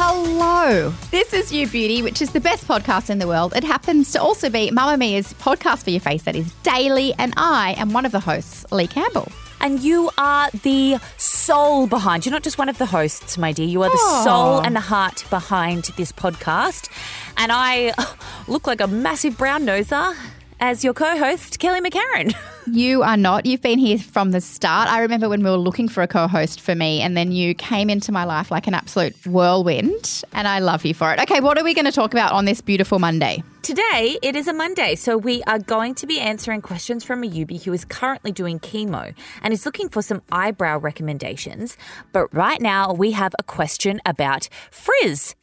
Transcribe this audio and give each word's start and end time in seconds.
Hello, 0.00 0.94
this 1.10 1.34
is 1.34 1.52
You 1.52 1.66
Beauty, 1.66 2.02
which 2.02 2.22
is 2.22 2.30
the 2.30 2.38
best 2.38 2.68
podcast 2.68 3.10
in 3.10 3.18
the 3.18 3.26
world. 3.26 3.52
It 3.56 3.64
happens 3.64 4.12
to 4.12 4.22
also 4.22 4.48
be 4.48 4.70
Mamamia's 4.70 5.34
podcast 5.34 5.82
for 5.82 5.90
your 5.90 5.98
face 5.98 6.22
that 6.22 6.36
is 6.36 6.52
daily, 6.62 7.14
and 7.18 7.34
I 7.36 7.74
am 7.76 7.92
one 7.92 8.06
of 8.06 8.12
the 8.12 8.20
hosts, 8.20 8.64
Leigh 8.70 8.86
Campbell. 8.86 9.26
And 9.60 9.80
you 9.80 10.08
are 10.16 10.50
the 10.62 10.98
soul 11.16 11.88
behind. 11.88 12.24
You're 12.24 12.32
not 12.32 12.44
just 12.44 12.58
one 12.58 12.68
of 12.68 12.78
the 12.78 12.86
hosts, 12.86 13.36
my 13.38 13.50
dear. 13.50 13.66
You 13.66 13.82
are 13.82 13.90
the 13.90 14.22
soul 14.22 14.60
and 14.60 14.76
the 14.76 14.80
heart 14.80 15.24
behind 15.30 15.86
this 15.96 16.12
podcast. 16.12 16.88
And 17.36 17.50
I 17.50 17.92
look 18.46 18.68
like 18.68 18.80
a 18.80 18.86
massive 18.86 19.36
brown 19.36 19.64
noser 19.64 20.14
as 20.60 20.84
your 20.84 20.94
co-host, 20.94 21.58
Kelly 21.58 21.80
McCarren. 21.80 22.34
You 22.72 23.02
are 23.02 23.16
not. 23.16 23.46
You've 23.46 23.62
been 23.62 23.78
here 23.78 23.98
from 23.98 24.30
the 24.30 24.42
start. 24.42 24.90
I 24.90 25.00
remember 25.00 25.28
when 25.28 25.42
we 25.42 25.50
were 25.50 25.56
looking 25.56 25.88
for 25.88 26.02
a 26.02 26.06
co 26.06 26.28
host 26.28 26.60
for 26.60 26.74
me, 26.74 27.00
and 27.00 27.16
then 27.16 27.32
you 27.32 27.54
came 27.54 27.88
into 27.88 28.12
my 28.12 28.24
life 28.24 28.50
like 28.50 28.66
an 28.66 28.74
absolute 28.74 29.14
whirlwind, 29.26 30.22
and 30.34 30.46
I 30.46 30.58
love 30.58 30.84
you 30.84 30.92
for 30.92 31.12
it. 31.12 31.20
Okay, 31.20 31.40
what 31.40 31.56
are 31.56 31.64
we 31.64 31.72
going 31.72 31.86
to 31.86 31.92
talk 31.92 32.12
about 32.12 32.32
on 32.32 32.44
this 32.44 32.60
beautiful 32.60 32.98
Monday? 32.98 33.42
Today, 33.62 34.18
it 34.22 34.36
is 34.36 34.48
a 34.48 34.52
Monday, 34.52 34.96
so 34.96 35.16
we 35.16 35.42
are 35.44 35.58
going 35.58 35.94
to 35.96 36.06
be 36.06 36.20
answering 36.20 36.60
questions 36.60 37.04
from 37.04 37.24
a 37.24 37.26
Yubi 37.26 37.62
who 37.64 37.72
is 37.72 37.84
currently 37.86 38.32
doing 38.32 38.58
chemo 38.60 39.14
and 39.42 39.54
is 39.54 39.64
looking 39.64 39.88
for 39.88 40.02
some 40.02 40.20
eyebrow 40.30 40.78
recommendations. 40.78 41.76
But 42.12 42.32
right 42.34 42.60
now, 42.60 42.92
we 42.92 43.12
have 43.12 43.34
a 43.38 43.42
question 43.42 44.00
about 44.04 44.48
frizz. 44.70 45.34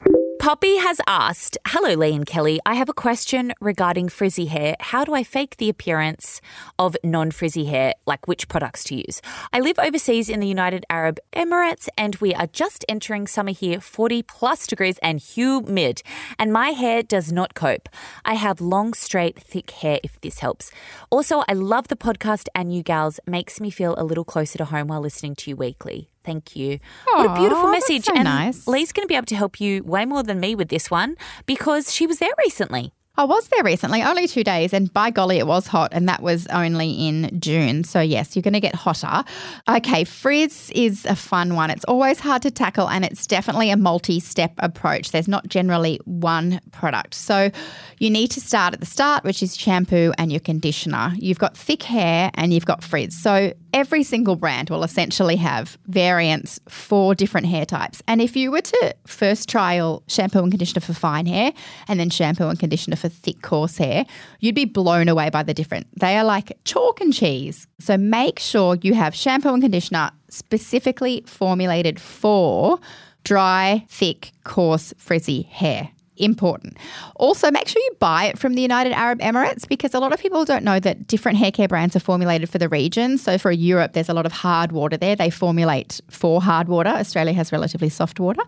Poppy 0.45 0.77
has 0.77 1.01
asked, 1.07 1.57
Hello, 1.65 1.95
Leigh 1.95 2.13
and 2.13 2.23
Kelly. 2.23 2.59
I 2.67 2.75
have 2.75 2.87
a 2.87 2.93
question 2.93 3.51
regarding 3.61 4.09
frizzy 4.09 4.45
hair. 4.45 4.75
How 4.79 5.03
do 5.03 5.15
I 5.15 5.23
fake 5.23 5.57
the 5.57 5.69
appearance 5.69 6.39
of 6.77 6.95
non 7.03 7.31
frizzy 7.31 7.65
hair, 7.65 7.93
like 8.05 8.27
which 8.27 8.47
products 8.47 8.83
to 8.83 8.95
use? 8.95 9.23
I 9.51 9.59
live 9.59 9.79
overseas 9.79 10.29
in 10.29 10.41
the 10.41 10.47
United 10.47 10.85
Arab 10.87 11.17
Emirates 11.35 11.89
and 11.97 12.15
we 12.17 12.35
are 12.35 12.45
just 12.45 12.85
entering 12.87 13.25
summer 13.25 13.53
here, 13.53 13.81
40 13.81 14.21
plus 14.21 14.67
degrees 14.67 14.99
and 14.99 15.19
humid. 15.19 16.03
And 16.37 16.53
my 16.53 16.69
hair 16.69 17.01
does 17.01 17.31
not 17.31 17.55
cope. 17.55 17.89
I 18.23 18.35
have 18.35 18.61
long, 18.61 18.93
straight, 18.93 19.39
thick 19.39 19.71
hair, 19.71 19.99
if 20.03 20.21
this 20.21 20.37
helps. 20.37 20.69
Also, 21.09 21.43
I 21.49 21.53
love 21.53 21.87
the 21.87 21.95
podcast 21.95 22.49
and 22.53 22.71
you 22.71 22.83
gals. 22.83 23.19
Makes 23.25 23.59
me 23.59 23.71
feel 23.71 23.95
a 23.97 24.05
little 24.05 24.23
closer 24.23 24.59
to 24.59 24.65
home 24.65 24.89
while 24.89 25.01
listening 25.01 25.33
to 25.37 25.49
you 25.49 25.55
weekly. 25.55 26.11
Thank 26.25 26.55
you. 26.55 26.79
what 27.05 27.31
a 27.31 27.39
beautiful 27.39 27.69
message. 27.69 28.05
so 28.05 28.13
and 28.13 28.25
nice. 28.25 28.67
Leigh's 28.67 28.91
going 28.91 29.05
to 29.05 29.07
be 29.07 29.15
able 29.15 29.27
to 29.27 29.35
help 29.35 29.61
you 29.61 29.83
way 29.83 30.05
more 30.05 30.23
than 30.23 30.39
me 30.39 30.55
with 30.55 30.69
this 30.69 30.89
one 30.89 31.15
because 31.45 31.93
she 31.93 32.07
was 32.07 32.19
there 32.19 32.33
recently. 32.43 32.93
I 33.17 33.23
was 33.23 33.47
there 33.47 33.63
recently, 33.63 34.03
only 34.03 34.27
two 34.27 34.43
days, 34.43 34.73
and 34.73 34.91
by 34.91 35.09
golly, 35.09 35.37
it 35.37 35.47
was 35.47 35.67
hot, 35.67 35.93
and 35.93 36.09
that 36.09 36.21
was 36.21 36.47
only 36.47 36.91
in 36.91 37.39
June. 37.39 37.85
So, 37.85 38.01
yes, 38.01 38.35
you're 38.35 38.43
going 38.43 38.55
to 38.55 38.59
get 38.59 38.75
hotter. 38.75 39.23
Okay, 39.69 40.03
frizz 40.03 40.69
is 40.75 41.05
a 41.05 41.15
fun 41.15 41.55
one. 41.55 41.69
It's 41.69 41.85
always 41.85 42.19
hard 42.19 42.41
to 42.41 42.51
tackle, 42.51 42.89
and 42.89 43.05
it's 43.05 43.25
definitely 43.25 43.69
a 43.69 43.77
multi 43.77 44.19
step 44.19 44.51
approach. 44.57 45.11
There's 45.11 45.29
not 45.29 45.47
generally 45.47 46.01
one 46.03 46.59
product. 46.71 47.13
So, 47.13 47.51
you 47.99 48.09
need 48.09 48.31
to 48.31 48.41
start 48.41 48.73
at 48.73 48.81
the 48.81 48.85
start, 48.85 49.23
which 49.23 49.41
is 49.41 49.55
shampoo 49.55 50.11
and 50.17 50.29
your 50.29 50.41
conditioner. 50.41 51.13
You've 51.15 51.39
got 51.39 51.55
thick 51.55 51.83
hair 51.83 52.31
and 52.33 52.53
you've 52.53 52.65
got 52.65 52.83
frizz. 52.83 53.15
So, 53.15 53.53
every 53.75 54.03
single 54.03 54.37
brand 54.37 54.69
will 54.69 54.83
essentially 54.85 55.35
have 55.35 55.77
variants 55.87 56.61
for 56.69 57.13
different 57.13 57.45
hair 57.45 57.65
types. 57.65 58.01
And 58.07 58.21
if 58.21 58.35
you 58.35 58.49
were 58.49 58.61
to 58.61 58.95
first 59.05 59.49
trial 59.49 60.01
shampoo 60.07 60.39
and 60.39 60.51
conditioner 60.51 60.79
for 60.79 60.93
fine 60.93 61.25
hair 61.25 61.51
and 61.89 61.99
then 61.99 62.09
shampoo 62.09 62.47
and 62.47 62.57
conditioner 62.57 62.95
for 62.95 63.09
thick, 63.09 63.41
coarse 63.41 63.77
hair, 63.77 64.05
you'd 64.39 64.55
be 64.55 64.63
blown 64.63 65.09
away 65.09 65.29
by 65.29 65.43
the 65.43 65.53
difference. 65.53 65.87
They 65.99 66.17
are 66.17 66.23
like 66.23 66.57
chalk 66.63 67.01
and 67.01 67.13
cheese. 67.13 67.67
So 67.79 67.97
make 67.97 68.39
sure 68.39 68.77
you 68.81 68.93
have 68.93 69.13
shampoo 69.13 69.53
and 69.53 69.61
conditioner 69.61 70.11
specifically 70.29 71.23
formulated 71.27 71.99
for 71.99 72.79
dry, 73.25 73.85
thick, 73.89 74.31
coarse, 74.45 74.93
frizzy 74.97 75.41
hair. 75.43 75.89
Important. 76.17 76.77
Also, 77.17 77.51
make 77.51 77.67
sure 77.67 77.81
you 77.81 77.95
buy 77.99 78.25
it 78.25 78.37
from 78.37 78.53
the 78.53 78.61
United 78.61 78.93
Arab 78.93 79.19
Emirates 79.19 79.67
because 79.67 79.93
a 79.93 79.99
lot 79.99 80.13
of 80.13 80.19
people 80.19 80.45
don't 80.45 80.63
know 80.63 80.79
that 80.79 81.07
different 81.07 81.37
hair 81.37 81.51
care 81.51 81.67
brands 81.67 81.95
are 81.95 81.99
formulated 81.99 82.49
for 82.49 82.57
the 82.57 82.69
region. 82.69 83.17
So, 83.17 83.37
for 83.37 83.51
Europe, 83.51 83.93
there's 83.93 84.07
a 84.07 84.13
lot 84.13 84.25
of 84.25 84.31
hard 84.31 84.71
water 84.71 84.95
there. 84.95 85.15
They 85.15 85.29
formulate 85.29 85.99
for 86.09 86.41
hard 86.41 86.69
water. 86.69 86.89
Australia 86.89 87.33
has 87.33 87.51
relatively 87.51 87.89
soft 87.89 88.19
water. 88.19 88.41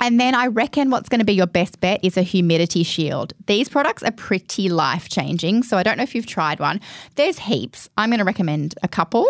And 0.00 0.20
then 0.20 0.34
I 0.34 0.48
reckon 0.48 0.90
what's 0.90 1.08
going 1.08 1.20
to 1.20 1.24
be 1.24 1.32
your 1.32 1.46
best 1.46 1.80
bet 1.80 2.00
is 2.04 2.18
a 2.18 2.22
humidity 2.22 2.82
shield. 2.82 3.32
These 3.46 3.70
products 3.70 4.02
are 4.02 4.12
pretty 4.12 4.68
life 4.68 5.08
changing. 5.08 5.62
So, 5.62 5.78
I 5.78 5.82
don't 5.82 5.96
know 5.96 6.02
if 6.02 6.14
you've 6.14 6.26
tried 6.26 6.60
one. 6.60 6.80
There's 7.14 7.38
heaps. 7.38 7.88
I'm 7.96 8.10
going 8.10 8.18
to 8.18 8.24
recommend 8.24 8.74
a 8.82 8.88
couple. 8.88 9.26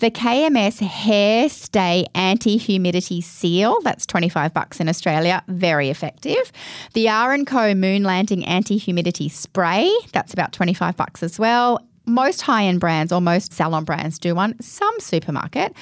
The 0.00 0.10
KMS 0.10 0.80
Hair 0.80 1.48
Stay 1.48 2.06
Anti 2.14 2.56
Humidity 2.56 3.20
Seal, 3.20 3.80
that's 3.82 4.04
25 4.04 4.52
bucks 4.52 4.80
in 4.80 4.88
Australia, 4.88 5.44
very 5.46 5.90
effective. 5.90 6.50
The 6.92 7.08
R 7.08 7.35
& 7.35 7.35
Co 7.44 7.74
Moon 7.74 8.02
Landing 8.02 8.44
Anti 8.44 8.76
Humidity 8.76 9.28
Spray, 9.28 9.90
that's 10.12 10.32
about 10.32 10.52
25 10.52 10.96
bucks 10.96 11.22
as 11.22 11.38
well. 11.38 11.86
Most 12.06 12.42
high-end 12.42 12.80
brands 12.80 13.12
or 13.12 13.20
most 13.20 13.52
salon 13.52 13.84
brands 13.84 14.18
do 14.18 14.34
one. 14.34 14.54
Some 14.62 14.94
supermarket. 15.00 15.74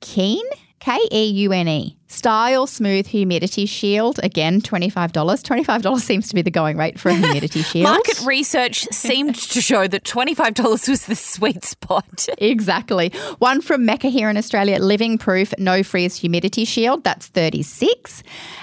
Keen, 0.00 0.44
K 0.78 0.98
E 1.10 1.24
U 1.24 1.52
N 1.52 1.68
E. 1.68 1.96
Style 2.12 2.66
Smooth 2.66 3.06
Humidity 3.06 3.66
Shield, 3.66 4.20
again, 4.22 4.60
$25. 4.60 5.12
$25 5.12 6.00
seems 6.00 6.28
to 6.28 6.34
be 6.34 6.42
the 6.42 6.50
going 6.50 6.76
rate 6.76 7.00
for 7.00 7.08
a 7.08 7.14
humidity 7.14 7.62
shield. 7.62 7.84
Market 7.84 8.20
research 8.26 8.84
seemed 8.90 9.34
to 9.34 9.60
show 9.60 9.88
that 9.88 10.04
$25 10.04 10.88
was 10.88 11.06
the 11.06 11.16
sweet 11.16 11.64
spot. 11.64 12.28
Exactly. 12.38 13.10
One 13.38 13.60
from 13.60 13.84
Mecca 13.86 14.08
here 14.08 14.28
in 14.28 14.36
Australia, 14.36 14.78
Living 14.78 15.16
Proof 15.16 15.54
No 15.58 15.82
Frizz 15.82 16.16
Humidity 16.16 16.64
Shield, 16.64 17.04
that's 17.04 17.28
36. 17.28 18.22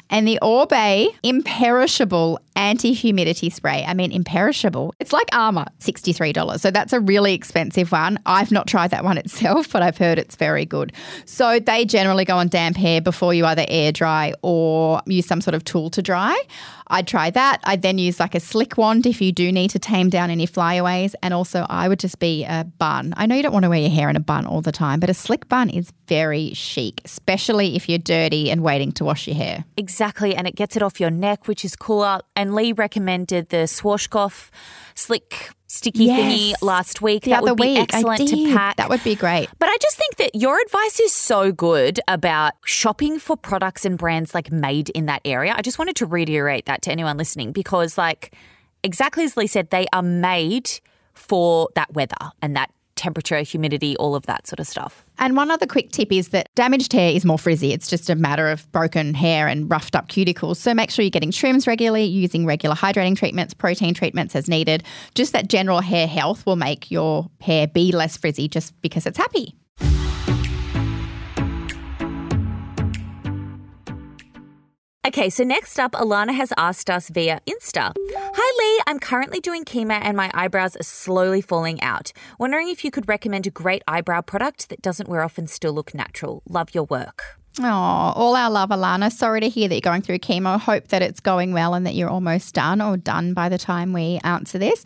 And 0.09 0.27
the 0.27 0.37
Oribe 0.41 1.13
Imperishable 1.23 2.39
Anti-Humidity 2.55 3.49
Spray. 3.49 3.85
I 3.87 3.93
mean, 3.93 4.11
imperishable. 4.11 4.93
It's 4.99 5.13
like 5.13 5.27
armor, 5.31 5.65
$63. 5.79 6.59
So 6.59 6.71
that's 6.71 6.91
a 6.91 6.99
really 6.99 7.33
expensive 7.33 7.91
one. 7.91 8.19
I've 8.25 8.51
not 8.51 8.67
tried 8.67 8.91
that 8.91 9.03
one 9.03 9.17
itself, 9.17 9.71
but 9.71 9.81
I've 9.81 9.97
heard 9.97 10.19
it's 10.19 10.35
very 10.35 10.65
good. 10.65 10.91
So 11.25 11.59
they 11.59 11.85
generally 11.85 12.25
go 12.25 12.37
on 12.37 12.49
damp 12.49 12.75
hair 12.75 12.99
before 13.01 13.33
you 13.33 13.38
either 13.45 13.65
air 13.67 13.91
dry 13.91 14.33
or 14.41 15.01
use 15.05 15.25
some 15.25 15.41
sort 15.41 15.55
of 15.55 15.63
tool 15.63 15.89
to 15.91 16.01
dry. 16.01 16.39
I'd 16.87 17.07
try 17.07 17.29
that. 17.29 17.61
I'd 17.65 17.83
then 17.83 17.97
use 17.97 18.19
like 18.19 18.33
a 18.33 18.39
slick 18.39 18.77
wand 18.77 19.05
if 19.05 19.21
you 19.21 19.31
do 19.31 19.51
need 19.51 19.69
to 19.71 19.79
tame 19.79 20.09
down 20.09 20.31
any 20.31 20.45
flyaways. 20.45 21.15
And 21.21 21.33
also, 21.33 21.65
I 21.69 21.87
would 21.87 21.99
just 21.99 22.19
be 22.19 22.45
a 22.45 22.65
bun. 22.79 23.13
I 23.15 23.27
know 23.27 23.35
you 23.35 23.43
don't 23.43 23.53
want 23.53 23.63
to 23.63 23.69
wear 23.69 23.79
your 23.79 23.91
hair 23.91 24.09
in 24.09 24.15
a 24.15 24.19
bun 24.19 24.47
all 24.47 24.61
the 24.61 24.71
time, 24.71 24.99
but 24.99 25.09
a 25.09 25.13
slick 25.13 25.47
bun 25.47 25.69
is 25.69 25.93
very 26.07 26.53
chic, 26.53 27.01
especially 27.05 27.75
if 27.75 27.87
you're 27.87 27.99
dirty 27.99 28.49
and 28.49 28.63
waiting 28.63 28.91
to 28.93 29.05
wash 29.05 29.27
your 29.27 29.35
hair. 29.35 29.65
Exactly, 29.77 30.35
and 30.35 30.47
it 30.47 30.55
gets 30.55 30.75
it 30.75 30.81
off 30.81 30.99
your 30.99 31.11
neck, 31.11 31.47
which 31.47 31.63
is 31.63 31.75
cooler. 31.75 32.21
And 32.35 32.55
Leigh 32.55 32.73
recommended 32.73 33.49
the 33.49 33.67
Schwarzkopf 33.67 34.49
slick 34.99 35.49
sticky 35.67 36.05
Yes. 36.05 36.19
thingy 36.19 36.53
last 36.61 37.01
week. 37.01 37.23
The 37.23 37.31
that 37.31 37.43
other 37.43 37.53
would 37.53 37.57
be 37.61 37.73
week, 37.73 37.79
excellent 37.93 38.27
to 38.27 38.53
pack. 38.53 38.77
That 38.77 38.89
would 38.89 39.03
be 39.03 39.15
great. 39.15 39.49
But 39.59 39.69
I 39.69 39.77
just 39.81 39.97
think 39.97 40.17
that 40.17 40.35
your 40.35 40.59
advice 40.59 40.99
is 40.99 41.13
so 41.13 41.51
good 41.51 41.99
about 42.07 42.53
shopping 42.65 43.19
for 43.19 43.37
products 43.37 43.85
and 43.85 43.97
brands 43.97 44.33
like 44.33 44.51
made 44.51 44.89
in 44.89 45.05
that 45.05 45.21
area. 45.25 45.53
I 45.55 45.61
just 45.61 45.77
wanted 45.79 45.95
to 45.97 46.05
reiterate 46.05 46.65
that 46.65 46.81
to 46.83 46.91
anyone 46.91 47.17
listening 47.17 47.51
because, 47.51 47.97
like, 47.97 48.33
exactly 48.83 49.23
as 49.23 49.37
Leigh 49.37 49.47
said, 49.47 49.69
they 49.69 49.85
are 49.93 50.01
made 50.03 50.71
for 51.13 51.69
that 51.75 51.93
weather 51.93 52.31
and 52.41 52.55
that 52.55 52.71
temperature, 52.99 53.39
humidity, 53.39 53.95
all 53.97 54.13
of 54.13 54.25
that 54.27 54.45
sort 54.45 54.59
of 54.59 54.67
stuff. 54.67 55.05
And 55.17 55.35
one 55.35 55.49
other 55.49 55.65
quick 55.65 55.91
tip 55.91 56.11
is 56.11 56.29
that 56.29 56.49
damaged 56.55 56.93
hair 56.93 57.11
is 57.11 57.25
more 57.25 57.39
frizzy. 57.39 57.73
It's 57.73 57.89
just 57.89 58.09
a 58.09 58.15
matter 58.15 58.49
of 58.49 58.69
broken 58.71 59.13
hair 59.13 59.47
and 59.47 59.69
roughed 59.69 59.95
up 59.95 60.09
cuticles. 60.09 60.57
So 60.57 60.73
make 60.73 60.91
sure 60.91 61.03
you're 61.03 61.09
getting 61.09 61.31
trims 61.31 61.65
regularly, 61.65 62.03
using 62.05 62.45
regular 62.45 62.75
hydrating 62.75 63.17
treatments, 63.17 63.53
protein 63.53 63.93
treatments 63.93 64.35
as 64.35 64.47
needed. 64.47 64.83
Just 65.15 65.33
that 65.33 65.47
general 65.47 65.79
hair 65.79 66.07
health 66.07 66.45
will 66.45 66.57
make 66.57 66.91
your 66.91 67.29
hair 67.41 67.67
be 67.67 67.91
less 67.91 68.17
frizzy 68.17 68.47
just 68.47 68.79
because 68.81 69.05
it's 69.05 69.17
happy. 69.17 69.55
Okay, 75.09 75.31
so 75.31 75.43
next 75.43 75.79
up, 75.79 75.93
Alana 75.93 76.35
has 76.35 76.53
asked 76.55 76.87
us 76.87 77.09
via 77.09 77.41
Insta. 77.47 77.93
Hi 77.97 78.57
Leigh, 78.59 78.83
I'm 78.85 78.99
currently 78.99 79.39
doing 79.39 79.65
chemo 79.65 79.99
and 79.99 80.15
my 80.15 80.29
eyebrows 80.35 80.75
are 80.75 80.83
slowly 80.83 81.41
falling 81.41 81.81
out. 81.81 82.11
Wondering 82.37 82.69
if 82.69 82.85
you 82.85 82.91
could 82.91 83.09
recommend 83.09 83.47
a 83.47 83.49
great 83.49 83.81
eyebrow 83.87 84.21
product 84.21 84.69
that 84.69 84.83
doesn't 84.83 85.09
wear 85.09 85.23
off 85.23 85.39
and 85.39 85.49
still 85.49 85.73
look 85.73 85.95
natural. 85.95 86.43
Love 86.47 86.75
your 86.75 86.83
work. 86.83 87.39
Oh, 87.59 87.63
all 87.65 88.35
our 88.35 88.51
love, 88.51 88.69
Alana. 88.69 89.11
Sorry 89.11 89.41
to 89.41 89.49
hear 89.49 89.67
that 89.67 89.73
you're 89.73 89.81
going 89.81 90.03
through 90.03 90.19
chemo. 90.19 90.59
Hope 90.59 90.89
that 90.89 91.01
it's 91.01 91.19
going 91.19 91.53
well 91.53 91.73
and 91.73 91.87
that 91.87 91.95
you're 91.95 92.07
almost 92.07 92.53
done 92.53 92.79
or 92.79 92.95
done 92.95 93.33
by 93.33 93.49
the 93.49 93.57
time 93.57 93.93
we 93.93 94.19
answer 94.23 94.59
this. 94.59 94.85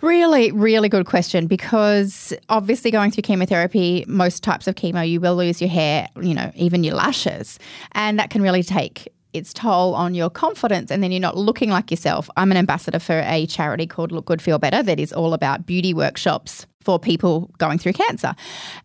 Really, 0.00 0.50
really 0.50 0.88
good 0.88 1.06
question 1.06 1.46
because 1.46 2.34
obviously 2.48 2.90
going 2.90 3.12
through 3.12 3.22
chemotherapy, 3.22 4.04
most 4.08 4.42
types 4.42 4.66
of 4.66 4.74
chemo, 4.74 5.08
you 5.08 5.20
will 5.20 5.36
lose 5.36 5.60
your 5.60 5.70
hair, 5.70 6.08
you 6.20 6.34
know, 6.34 6.50
even 6.56 6.82
your 6.82 6.96
lashes. 6.96 7.60
And 7.92 8.18
that 8.18 8.30
can 8.30 8.42
really 8.42 8.64
take 8.64 9.08
its 9.36 9.52
toll 9.52 9.94
on 9.94 10.14
your 10.14 10.30
confidence 10.30 10.90
and 10.90 11.02
then 11.02 11.12
you're 11.12 11.20
not 11.20 11.36
looking 11.36 11.70
like 11.70 11.90
yourself. 11.90 12.28
I'm 12.36 12.50
an 12.50 12.56
ambassador 12.56 12.98
for 12.98 13.22
a 13.24 13.46
charity 13.46 13.86
called 13.86 14.12
Look 14.12 14.26
Good 14.26 14.42
Feel 14.42 14.58
Better 14.58 14.82
that 14.82 14.98
is 14.98 15.12
all 15.12 15.34
about 15.34 15.66
beauty 15.66 15.94
workshops 15.94 16.66
for 16.86 17.00
people 17.00 17.50
going 17.58 17.78
through 17.78 17.92
cancer. 17.92 18.34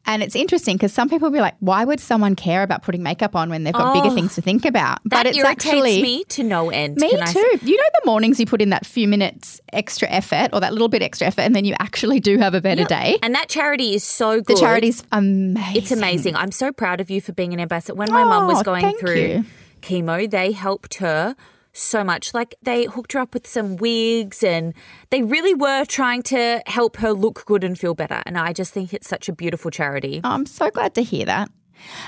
And 0.07 0.24
it's 0.24 0.36
interesting 0.36 0.75
because 0.75 0.92
some 0.92 1.07
people 1.07 1.30
will 1.30 1.38
be 1.38 1.39
like, 1.39 1.53
why 1.59 1.86
would 1.86 2.00
someone 2.00 2.36
care 2.36 2.63
about 2.63 2.81
putting 2.81 3.03
makeup 3.03 3.36
on 3.36 3.51
when 3.51 3.63
they've 3.63 3.75
got 3.75 3.95
oh, 3.95 4.01
bigger 4.01 4.13
things 4.13 4.33
to 4.36 4.42
think 4.42 4.65
about? 4.65 5.00
but 5.06 5.27
it's 5.27 5.38
actually 5.44 6.01
me 6.01 6.24
to 6.25 6.44
no 6.44 6.71
end. 6.71 6.98
Me 6.98 7.12
too. 7.12 7.18
I... 7.19 7.59
You 7.62 7.77
know 7.77 7.89
the 8.01 8.06
mornings 8.06 8.39
you 8.39 8.48
put 8.48 8.59
in 8.59 8.71
that 8.71 8.88
few 8.88 9.07
minutes 9.07 9.62
extra 9.71 10.09
effort 10.09 10.50
or 10.51 10.59
that 10.62 10.74
little 10.74 10.89
bit 10.89 11.03
extra 11.03 11.27
effort 11.27 11.42
and 11.42 11.56
then 11.56 11.63
you 11.63 11.75
actually 11.80 12.19
do 12.19 12.39
have 12.39 12.56
a 12.56 12.62
better 12.62 12.81
yep. 12.81 12.89
day. 12.89 13.19
And 13.21 13.36
that 13.36 13.50
charity 13.50 13.94
is 13.94 14.03
so 14.03 14.42
good. 14.42 14.57
The 14.57 14.59
charity's 14.59 15.03
amazing. 15.12 15.75
It's 15.75 15.92
amazing. 15.92 16.36
I'm 16.36 16.51
so 16.51 16.71
proud 16.71 17.01
of 17.01 17.12
you 17.12 17.21
for 17.21 17.33
being 17.33 17.53
an 17.53 17.59
ambassador. 17.59 17.94
When 17.94 18.12
my 18.12 18.24
oh, 18.24 18.30
mum 18.30 18.48
was 18.48 18.62
oh, 18.62 18.63
going 18.63 18.98
through 18.98 19.15
you 19.15 19.45
chemo, 19.81 20.30
they 20.30 20.51
helped 20.51 20.95
her 20.95 21.36
so 21.74 22.04
much. 22.04 22.33
Like 22.33 22.56
they 22.62 22.86
hooked 22.86 23.13
her 23.13 23.19
up 23.19 23.33
with 23.33 23.48
some 23.48 23.78
wigs 23.78 24.44
and 24.44 24.74
they 25.10 25.24
really 25.24 25.54
were 25.54 25.86
trying 25.86 26.22
to 26.24 26.62
help 26.66 26.98
her 26.98 27.13
look 27.13 27.45
good 27.45 27.63
and 27.63 27.78
feel 27.78 27.94
better. 27.94 28.22
And 28.25 28.38
I 28.38 28.54
just 28.54 28.74
think 28.74 28.94
it's 28.94 29.07
such 29.07 29.30
a 29.30 29.33
beautiful 29.33 29.72
charity. 29.72 30.22
Oh, 30.24 30.30
I'm 30.30 30.45
so 30.45 30.69
glad 30.69 30.94
to 30.95 31.04
hear 31.04 31.25
that. 31.25 31.50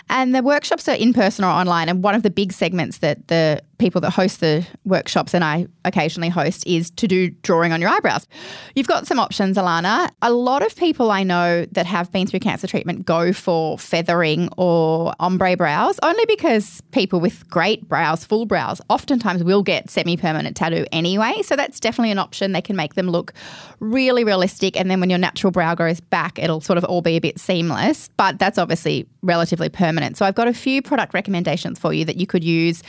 And 0.10 0.36
the 0.36 0.44
workshops 0.44 0.88
are 0.88 0.96
in 0.96 1.14
person 1.14 1.46
or 1.46 1.50
online. 1.50 1.90
And 1.90 2.04
one 2.04 2.16
of 2.16 2.24
the 2.24 2.30
big 2.30 2.54
segments 2.54 3.00
that 3.00 3.28
the 3.28 3.64
people 3.78 4.02
that 4.02 4.12
host 4.12 4.40
the 4.40 4.66
workshops 4.86 5.34
and 5.34 5.44
I 5.44 5.68
occasionally 5.86 6.30
host 6.30 6.66
is 6.68 6.92
to 6.92 7.08
do 7.08 7.30
drawing 7.30 7.74
on 7.74 7.82
your 7.82 7.90
eyebrows. 7.90 8.28
You've 8.76 8.88
got 8.88 9.08
some 9.08 9.20
options, 9.20 9.58
Alana. 9.58 10.10
A 10.22 10.32
lot 10.32 10.66
of 10.66 10.76
people 10.76 11.12
I 11.12 11.24
know 11.24 11.66
that 11.72 11.86
have 11.86 12.12
been 12.12 12.28
through 12.28 12.40
cancer 12.40 12.68
treatment 12.68 13.06
go 13.06 13.34
for 13.34 13.78
feathering 13.78 14.50
or 14.58 15.14
ombre 15.20 15.58
brows 15.58 16.00
only 16.04 16.26
because 16.26 16.82
people 16.92 17.20
with 17.20 17.50
great 17.50 17.88
brows, 17.88 18.24
full 18.24 18.46
brows, 18.46 18.80
oftentimes 18.90 19.44
will 19.44 19.64
get 19.64 19.90
semi 19.90 20.18
permanent 20.18 20.56
tattoo 20.56 20.86
anyway. 20.92 21.42
So 21.44 21.56
that's 21.56 21.80
definitely 21.80 22.12
an 22.12 22.20
option. 22.20 22.52
They 22.52 22.62
can 22.62 22.76
make 22.76 22.94
them 22.94 23.10
look 23.10 23.34
really 23.80 24.24
realistic. 24.24 24.80
And 24.80 24.90
then 24.90 25.00
when 25.00 25.10
your 25.10 25.20
natural 25.20 25.52
brow 25.52 25.76
grows 25.76 26.00
back, 26.00 26.40
it'll 26.40 26.62
sort 26.62 26.78
of 26.78 26.84
all 26.86 27.02
be 27.02 27.18
a 27.18 27.22
bit 27.22 27.40
seamless. 27.40 28.10
But 28.18 28.40
that's 28.40 28.58
obviously 28.58 29.08
relatively 29.22 29.70
permanent. 29.70 30.18
So 30.18 30.26
I've 30.26 30.36
got 30.36 30.48
a 30.48 30.54
few 30.54 30.82
product 30.82 31.14
recommendations 31.14 31.80
for 31.80 31.94
you 31.94 32.06
that 32.06 32.18
you 32.18 32.28
could 32.28 32.44
use 32.44 32.84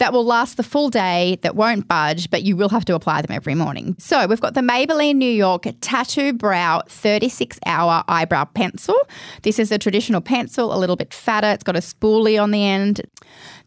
that 0.00 0.12
will 0.12 0.19
last 0.24 0.56
the 0.56 0.62
full 0.62 0.90
day, 0.90 1.38
that 1.42 1.56
won't 1.56 1.88
budge, 1.88 2.30
but 2.30 2.42
you 2.42 2.56
will 2.56 2.68
have 2.68 2.84
to 2.86 2.94
apply 2.94 3.22
them 3.22 3.34
every 3.34 3.54
morning. 3.54 3.96
So 3.98 4.26
we've 4.26 4.40
got 4.40 4.54
the 4.54 4.60
Maybelline 4.60 5.16
New 5.16 5.30
York 5.30 5.66
Tattoo 5.80 6.32
Brow 6.32 6.82
36 6.88 7.58
Hour 7.66 8.04
Eyebrow 8.08 8.46
Pencil. 8.46 8.96
This 9.42 9.58
is 9.58 9.72
a 9.72 9.78
traditional 9.78 10.20
pencil, 10.20 10.74
a 10.74 10.78
little 10.78 10.96
bit 10.96 11.12
fatter. 11.12 11.48
It's 11.48 11.64
got 11.64 11.76
a 11.76 11.80
spoolie 11.80 12.42
on 12.42 12.50
the 12.50 12.64
end. 12.64 13.02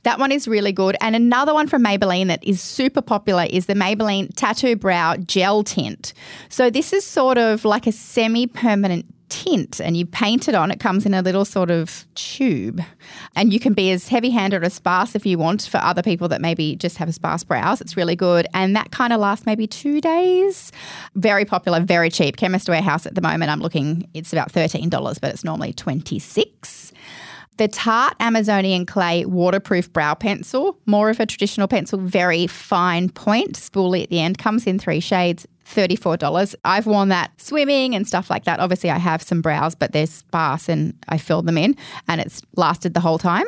That 0.04 0.20
one 0.20 0.32
is 0.32 0.48
really 0.48 0.72
good. 0.72 0.98
And 1.02 1.16
another 1.16 1.54
one 1.54 1.68
from 1.68 1.84
Maybelline 1.84 2.28
that 2.28 2.44
is 2.44 2.62
super 2.62 3.02
popular 3.02 3.46
is 3.50 3.68
the 3.68 3.74
Maybelline 3.74 4.30
Tattoo 4.36 4.76
Brow 4.76 5.16
Gel 5.18 5.64
Tint. 5.64 6.14
So 6.50 6.70
this 6.70 6.94
is 6.94 7.06
sort 7.06 7.38
of 7.38 7.64
like 7.66 7.88
a 7.88 7.92
semi 7.92 8.48
permanent 8.48 9.06
tint 9.34 9.82
and 9.82 9.98
you 9.98 10.06
paint 10.06 10.48
it 10.48 10.54
on. 10.54 10.70
It 10.70 10.80
comes 10.80 11.08
in 11.08 11.16
a 11.16 11.24
little 11.24 11.44
sort 11.44 11.72
of 11.72 12.06
tube. 12.14 12.80
And 13.36 13.52
you 13.52 13.60
can 13.60 13.74
be 13.74 13.90
as 13.90 14.08
heavy 14.08 14.30
handed 14.30 14.64
or 14.64 14.70
sparse 14.70 15.16
if 15.16 15.26
you 15.26 15.40
want 15.40 15.64
for 15.64 15.78
other 15.78 16.04
people 16.04 16.28
that 16.28 16.40
maybe 16.40 16.76
just 16.76 16.98
have 16.98 17.10
a 17.10 17.14
sparse 17.14 17.44
brows. 17.44 17.82
It's 17.82 17.98
really 17.98 18.16
good. 18.16 18.46
And 18.54 18.76
that 18.76 18.92
kind 18.92 19.12
of 19.12 19.20
lasts 19.20 19.48
maybe 19.48 19.66
two 19.66 20.00
days. 20.02 20.72
Very 21.16 21.46
popular, 21.46 21.80
very 21.80 22.12
cheap. 22.12 22.38
Chemist 22.38 22.70
Warehouse 22.70 23.08
at 23.08 23.16
the 23.16 23.22
moment, 23.22 23.50
I'm 23.50 23.60
looking, 23.60 24.08
it's 24.14 24.32
about 24.34 24.54
$13, 24.54 25.20
but 25.20 25.34
it's 25.34 25.44
normally 25.44 25.74
26 25.74 26.94
the 27.58 27.68
Tarte 27.68 28.16
Amazonian 28.20 28.86
Clay 28.86 29.26
Waterproof 29.26 29.94
Brow 29.94 30.16
Pencil, 30.16 30.80
more 30.88 31.12
of 31.12 31.20
a 31.20 31.26
traditional 31.28 31.68
pencil, 31.68 32.00
very 32.00 32.48
fine 32.48 33.10
point, 33.10 33.54
spoolie 33.54 34.04
at 34.04 34.10
the 34.10 34.20
end, 34.20 34.40
comes 34.40 34.66
in 34.66 34.80
three 34.80 35.00
shades. 35.00 35.46
$34. 35.66 36.56
I've 36.66 36.86
worn 36.86 37.10
that 37.10 37.32
swimming 37.40 37.96
and 37.96 38.08
stuff 38.08 38.30
like 38.30 38.46
that. 38.46 38.60
Obviously, 38.60 38.90
I 38.90 38.98
have 38.98 39.22
some 39.22 39.42
brows, 39.42 39.76
but 39.76 39.92
they're 39.92 40.06
sparse 40.06 40.70
and 40.70 40.94
I 41.10 41.18
filled 41.18 41.46
them 41.46 41.58
in 41.58 41.76
and 42.08 42.22
it's 42.22 42.42
lasted 42.56 42.94
the 42.94 43.00
whole 43.00 43.18
time. 43.18 43.46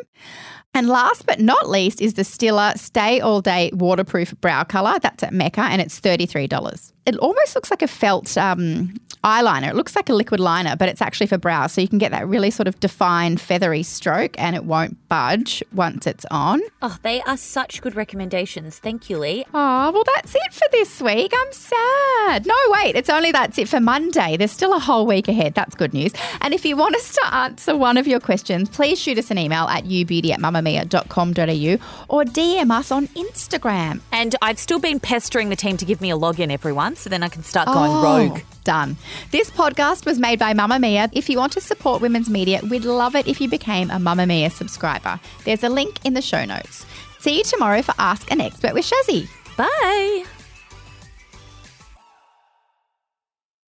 And 0.73 0.89
last 0.89 1.25
but 1.25 1.39
not 1.39 1.69
least 1.69 2.01
is 2.01 2.15
the 2.15 2.23
Stila 2.23 2.77
Stay 2.77 3.21
All 3.21 3.41
Day 3.41 3.71
Waterproof 3.73 4.39
Brow 4.41 4.63
Colour. 4.63 5.00
That's 5.00 5.23
at 5.23 5.33
Mecca 5.33 5.62
and 5.62 5.81
it's 5.81 6.00
$33 6.00 6.91
it 7.06 7.15
almost 7.17 7.56
looks 7.56 7.69
like 7.69 7.81
a 7.81 7.88
felt 7.88 8.35
um, 8.38 8.94
eyeliner. 9.25 9.69
It 9.69 9.75
looks 9.75 9.95
like 9.95 10.07
a 10.10 10.13
liquid 10.13 10.39
liner, 10.39 10.75
but 10.75 10.88
it's 10.88 11.01
actually 11.01 11.27
for 11.27 11.38
brows. 11.38 11.74
So 11.74 11.81
you 11.81 11.88
can 11.88 11.98
get 11.98 12.12
that 12.12 12.27
really 12.27 12.51
sort 12.51 12.68
of 12.68 12.80
defined 12.80 13.42
feathery 13.42 13.83
stroke 13.83 14.39
and 14.39 14.56
it 14.56 14.66
won't 14.66 14.98
budge 15.10 15.63
once 15.74 16.06
it's 16.07 16.25
on. 16.30 16.62
Oh, 16.81 16.98
they 17.01 17.22
are 17.24 17.36
such 17.36 17.81
good 17.81 17.95
recommendations. 17.95 18.80
Thank 18.80 19.10
you, 19.10 19.18
Leigh. 19.18 19.45
Oh, 19.54 19.92
well, 19.92 20.04
that's 20.16 20.36
it 20.36 20.54
for 20.54 20.68
this 20.72 21.01
week. 21.01 21.33
I'm 21.36 21.51
sad. 21.51 22.45
No, 22.45 22.56
wait, 22.68 22.95
it's 22.95 23.10
only 23.10 23.31
that's 23.31 23.57
it 23.57 23.68
for 23.68 23.80
Monday. 23.80 24.38
There's 24.38 24.51
still 24.51 24.74
a 24.74 24.80
whole 24.80 25.06
week 25.06 25.28
ahead. 25.28 25.56
That's 25.56 25.75
good 25.75 25.94
news. 25.94 26.12
And 26.42 26.54
if 26.54 26.63
you 26.63 26.78
want 26.78 26.95
us 26.95 27.13
to 27.13 27.33
answer 27.33 27.75
one 27.75 27.98
of 27.98 28.07
your 28.07 28.19
questions, 28.19 28.69
please 28.69 29.00
shoot 29.00 29.18
us 29.18 29.31
an 29.31 29.38
email 29.38 29.66
at 29.66 29.86
youbeauty 29.86 30.31
at 30.31 30.39
mamamia.com.au 30.39 32.16
or 32.16 32.24
DM 32.24 32.71
us 32.71 32.92
on 32.92 33.07
Instagram. 33.07 34.01
And 34.12 34.36
I've 34.42 34.60
still 34.60 34.80
been 34.80 35.00
pestering 35.00 35.50
the 35.50 35.56
team 35.56 35.78
to 35.78 35.86
give 35.86 36.01
me 36.01 36.12
a 36.12 36.18
login, 36.18 36.51
everyone 36.51 36.95
so 36.95 37.10
then 37.10 37.24
I 37.24 37.30
can 37.30 37.44
start 37.44 37.68
going 37.68 37.92
oh, 37.92 38.04
rogue. 38.04 38.42
Done. 38.65 38.97
This 39.31 39.50
podcast 39.50 40.06
was 40.06 40.19
made 40.19 40.39
by 40.39 40.53
Mamamia. 40.53 41.09
If 41.13 41.29
you 41.29 41.38
want 41.38 41.53
to 41.53 41.62
support 41.62 42.01
women's 42.01 42.29
media, 42.29 42.59
we'd 42.69 42.83
love 42.83 43.15
it 43.15 43.27
if 43.27 43.39
you 43.39 43.47
became 43.47 43.89
a 43.89 43.95
Mamamia 43.95 44.51
subscriber. 44.51 45.19
There's 45.45 45.63
a 45.63 45.69
link 45.69 46.00
in 46.03 46.13
the 46.13 46.21
show 46.21 46.44
notes. 46.44 46.85
See 47.19 47.38
you 47.38 47.44
tomorrow 47.44 47.81
for 47.81 47.94
Ask 47.97 48.29
an 48.31 48.41
Expert 48.41 48.73
with 48.73 48.85
Shazzy. 48.85 49.29
Bye. 49.56 50.25